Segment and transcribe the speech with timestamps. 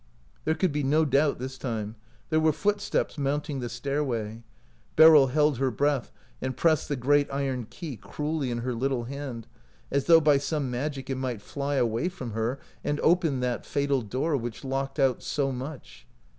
[0.45, 1.95] There could be no doubt this time;
[2.31, 4.41] there were footsteps mounting the stairway.
[4.95, 9.45] Beryl held her breath and pressed the great iron key cruelly in her little hand,
[9.91, 14.01] as though by some magic it might fly away from her and open that fatal
[14.01, 16.07] door, which locked out so much.